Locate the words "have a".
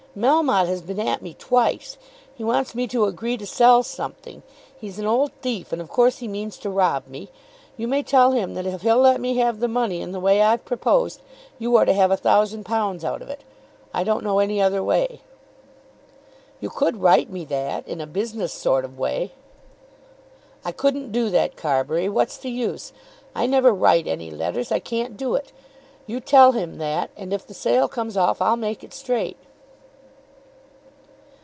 11.93-12.17